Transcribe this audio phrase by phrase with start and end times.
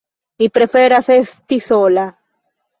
[0.39, 2.09] Mi preferas esti sola.